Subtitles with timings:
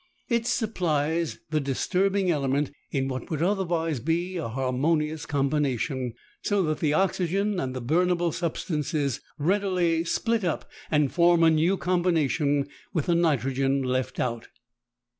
[0.29, 6.79] It supplies the disturbing element in what would otherwise be a harmonious combination, so that
[6.79, 13.05] the oxygen and the burnable substances readily split up and form a new combination, with
[13.05, 14.47] the nitrogen left out.